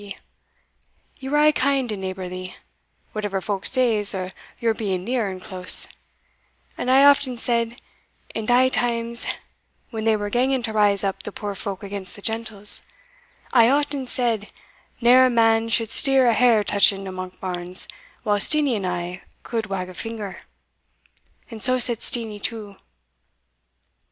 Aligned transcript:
Ye 1.19 1.29
were 1.29 1.37
aye 1.37 1.51
kind 1.51 1.91
and 1.91 2.01
neighbourly, 2.01 2.55
whatever 3.11 3.39
folk 3.39 3.67
says 3.67 4.15
o' 4.15 4.31
your 4.59 4.73
being 4.73 5.03
near 5.03 5.29
and 5.29 5.39
close; 5.39 5.87
and 6.75 6.89
I 6.89 7.01
hae 7.01 7.05
often 7.05 7.37
said, 7.37 7.79
in 8.33 8.47
thae 8.47 8.67
times 8.69 9.27
when 9.91 10.03
they 10.05 10.15
were 10.15 10.31
ganging 10.31 10.63
to 10.63 10.73
raise 10.73 11.03
up 11.03 11.21
the 11.21 11.31
puir 11.31 11.53
folk 11.53 11.83
against 11.83 12.15
the 12.15 12.23
gentles 12.23 12.87
I 13.53 13.65
hae 13.65 13.69
often 13.69 14.07
said, 14.07 14.51
neer 15.01 15.27
a 15.27 15.29
man 15.29 15.69
should 15.69 15.91
steer 15.91 16.25
a 16.25 16.33
hair 16.33 16.63
touching 16.63 17.05
to 17.05 17.11
Monkbarns 17.11 17.85
while 18.23 18.39
Steenie 18.39 18.77
and 18.77 18.87
I 18.87 19.21
could 19.43 19.67
wag 19.67 19.87
a 19.87 19.93
finger 19.93 20.39
and 21.51 21.61
so 21.61 21.77
said 21.77 22.01
Steenie 22.01 22.39
too. 22.39 22.75